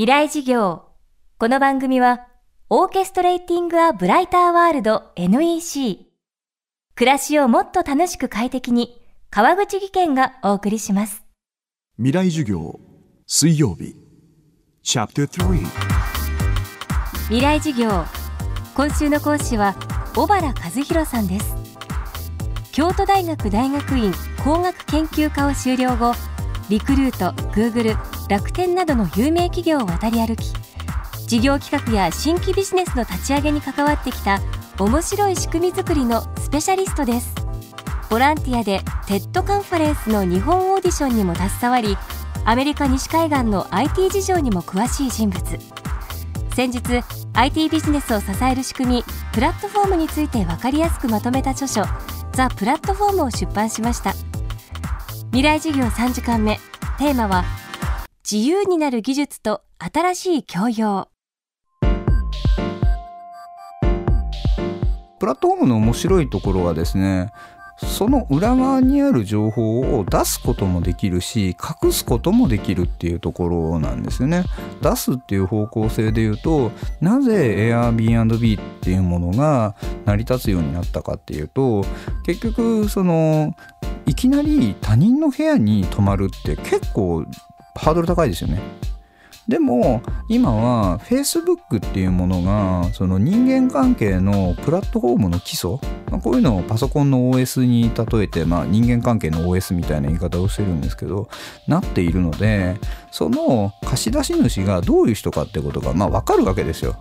[0.00, 0.84] 未来事業。
[1.36, 2.26] この番組は、
[2.70, 6.06] オーケストレーティング・ア・ブライター・ワールド NEC。
[6.94, 11.22] 暮らしをもっと楽しく快適に、川口義賢がお送りします。
[11.98, 12.80] 未来授業
[13.26, 13.94] 水曜日
[14.82, 15.64] チャプター
[17.24, 17.90] 未来事業。
[18.74, 19.74] 今週の講師は、
[20.16, 21.54] 小原和弘さんです。
[22.72, 26.14] 京都大学大学院工学研究科を修了後、
[26.70, 27.96] リクルート、グーグル、
[28.30, 30.52] 楽天などの有名企業を渡り歩き、
[31.26, 34.40] 事業企画や新規ビジネスの立ち上げに関わってきた
[34.78, 37.34] 面白い仕組み作りのスペシャリストです。
[38.08, 41.96] ボランティアで TED カンファレンスの日本オーディションにも携わり、
[42.44, 45.42] アメリカ西海岸の IT 事情にも詳しい人物。
[46.54, 46.80] 先日
[47.32, 51.84] IT ビジネスを支える仕組みプラットフォームについて分かりやすくまとめた著書
[52.32, 54.14] 「ザ・プラットフォーム」を出版しました
[55.30, 56.56] 未来事業3時間目
[56.98, 57.44] テーマは
[58.28, 61.08] 自由になる技術と新しい教養
[65.18, 67.32] プラットフォームの面白いところはですね
[67.78, 74.44] その裏側にある情報を出すこともできるし隠すこともできるっていうところなんですよね。
[74.82, 81.86] 出すっていう方向性で言うとなぜ Airbnb っていうものが成り立つようになったかっていうと
[82.26, 83.56] 結局その
[84.04, 87.24] いきなり他人の部屋に泊まるって結構
[87.74, 88.60] ハードル高いですよね。
[89.50, 95.70] でも今は Facebook っていうものがその人間関係のプラットフォームの基礎、
[96.08, 101.28] まあ、こういうのをパソコンの OS に例えて、まあ、人間関係の OS みたいな言い方をしてるんですけど
[101.66, 102.76] なっているので
[103.10, 106.96] その貸し出し主がどういう人かってことがまあ分かるわけですよ。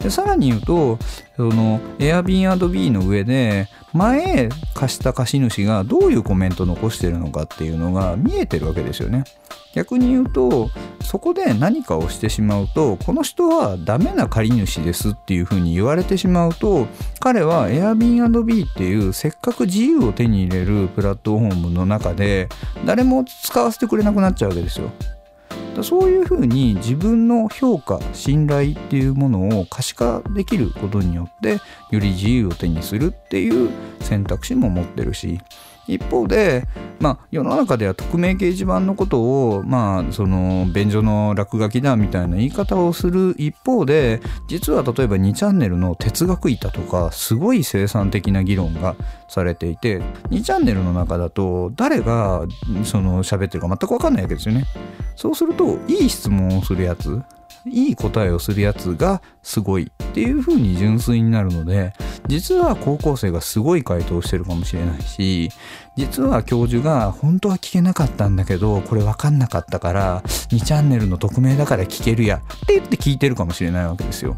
[0.00, 0.98] でさらに言うと
[1.36, 9.24] その Airbnb の上で前貸した貸主がどういうコメント残してるのかっていうのが見えてるわけですよね。
[9.74, 10.70] 逆に言うと
[11.02, 16.86] そこで何かをしてしまうとこの人はダメな借り主ですっていうふうに言われてしまうと
[17.20, 22.48] 彼は Airbnb っていうせっかく自由を手に入れるプラットフォームの中で
[22.84, 24.90] 誰も使わせてくれなくなっちゃうわけですよ。
[25.82, 31.58] そういうふうに自分の評価信頼っていうものを可視化できることによって
[31.90, 35.40] より自由を手にするっていう選択肢も持ってるし
[35.88, 36.64] 一方で、
[37.00, 48.96] まあ、世の中では匿名掲示板のことを、まあ、その便所の落書きだみたいな言い方をする一方で実は例えば2チャンネルの哲学板とかすごい生産的な議論が
[49.28, 50.00] されていて
[50.30, 52.46] 2チャンネルの中だと誰が
[52.84, 54.64] その喋ってるか全く分かんないわけですよね。
[55.16, 57.20] そうするといい質問をするやつ
[57.66, 61.92] いい答えをするやつがすごいっていう風に純粋になるので
[62.28, 65.50] 実は高校生がすごい回答してるかもしれないし
[65.96, 74.36] 実は教授が本当は聞けなかったんだけどこれ分かんなかったから2チャンネルの匿名だから聞けるやって言って聞いてるかもしれないわけですよ。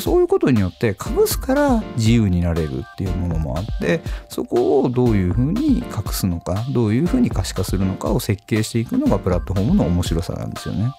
[0.00, 10.92] そういうことによって隠すから自由になれるっていうものもあってそこをどういうふうに隠すのかどういうふうに可視化するのかを設計していくのがプラットフォームの面白さなんですよね。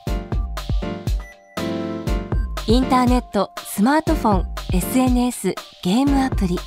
[2.68, 6.58] インターネット、スマートフォン、SNS、ゲームアプリ。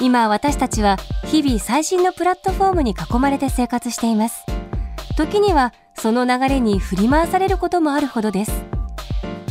[0.00, 4.44] 今私たちは日々最新のプラットフォームに囲まれて生活しています。
[5.16, 8.52] 時にはその流れに振り回されることもあるほどです。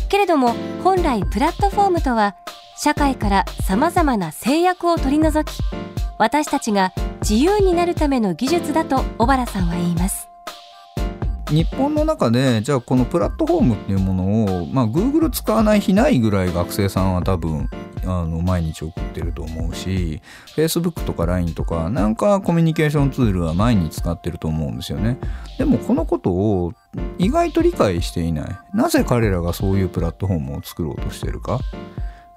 [0.10, 2.36] けれども本来プラットフォームとは
[2.78, 5.58] 社会から様々な制約を取り除き、
[6.20, 10.30] 私たちが自由になるための技術だと小原さんは言います。
[11.52, 17.70] 日本の中でじゃあこのプラットフォームっていうものを、まあ、Google 使わない日ないぐらい学生さんは多分
[18.04, 20.22] あの毎日送ってると思うし
[20.56, 25.18] Facebook とか LINE とかなんかコミュニケーションツールは毎日使ってると思うんですよね。
[25.58, 26.74] でもこのことを
[27.18, 28.60] 意外と理解していない。
[28.74, 31.60] なぜ彼らがそういうプラットフォームを作ろうとしてるか。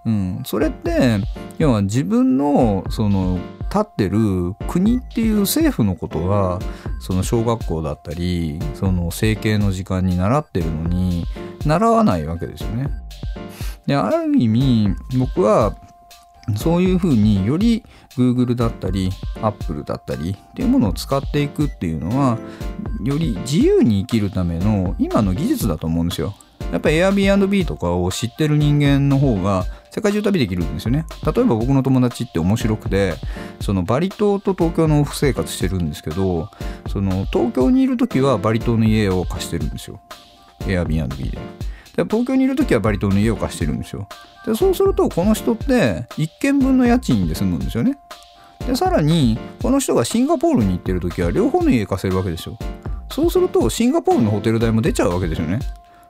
[0.06, 1.18] うん、それって
[1.58, 6.58] 要は自分のその立ってる国っていう政府のことは
[7.00, 11.26] その小学校だったりその整形の時間に習ってるのに
[11.64, 12.88] 習わないわけですよね。
[13.86, 15.76] である意味僕は
[16.56, 17.84] そういうふうにより
[18.16, 19.10] Google だったり
[19.42, 22.38] Apple だったりっていうものを使っていくっていうのは
[23.04, 26.34] より自由に生きるための今の技術だと思うんですよ。
[26.72, 31.06] やっぱり Airbnb とかを知ってる人間の方が世界中旅できるんですよね。
[31.24, 33.14] 例えば僕の友達って面白くて、
[33.60, 36.50] そのバリ島と東京の往復生活してるんですけど、
[36.88, 40.00] その東京にいる時はバリ島の家を貸してるんですよ。
[40.60, 41.38] Airbnb で。
[41.96, 44.08] で東京にいる時はバリ島の家を貸してるんですよ。
[44.46, 47.98] でそうするとこの人って1軒分の家賃で済むんですよね。
[48.66, 52.56] でさらにこの人がシンガポールに行ってる時は両方の家貸せるわけですよ。
[53.10, 55.58] そうするとシンガポールのホテル代も出ちゃうわけですよね。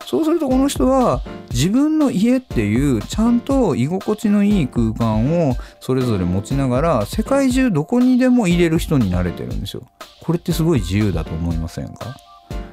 [0.08, 1.20] そうするとこの人は
[1.50, 9.82] 自分の家っていうちゃんと居心地のいい空間をそれぞれ持ちながら世界中どこにでも入れる人になれてるんですよ。
[10.22, 12.16] これってすごい自由だと思いませんか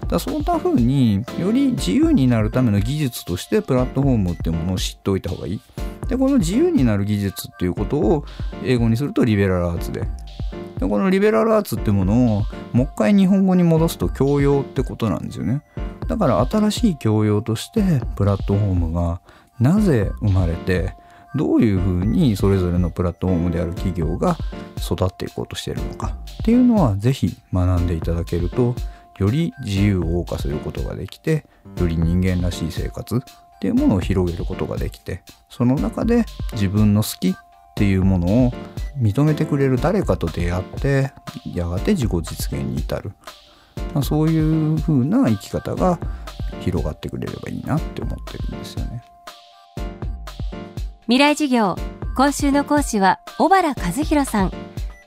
[0.07, 5.61] だそんな風により自由になるための技術としてプラットフォームっていうものを知っておいた方がいい。
[6.07, 8.23] でこの自由になる技術っていうことを
[8.63, 10.07] 英語にするとリベラルアーツで
[10.79, 15.63] でこのリベラルアーツってものをもう一回日本語に戻すと教養ってことなんですよね
[16.07, 17.81] だから新しい教養として
[18.15, 19.21] プラットフォームが
[19.59, 20.93] なぜ生まれて
[21.35, 24.37] どういうふうにそれぞれのプラットフォームである企業が
[24.79, 28.75] 育っていこうとしているのかっていうのは是非学んでいただけると
[29.17, 31.45] より自由を謳歌することができて
[31.77, 33.19] より人間らしい生活っ
[33.59, 37.33] ていうものを広げることができてその中で自分の好きっ
[37.75, 38.53] ていうものを
[38.97, 41.11] 認めてくれる誰かと出会って
[41.53, 43.11] やがて自己実現に至る、
[43.93, 45.99] まあ、そういう風な生き方が
[46.61, 49.03] 広がってくれればいいなって思ってるんですよね。
[51.03, 51.75] 未来授業
[52.15, 54.51] 今週の講師は小原和弘さん。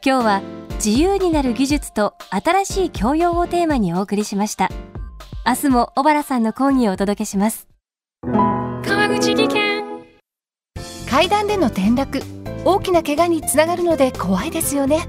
[0.04, 0.42] 今日は
[0.76, 4.68] 自由になる技術と新しい教養をテーマにお送りしました。
[5.46, 7.66] 明日も小原さんの講義をお届けします。
[8.22, 9.88] 川口技研。
[11.10, 12.22] 階段での転落
[12.64, 15.08] 大きな怪我につながるので怖いですよね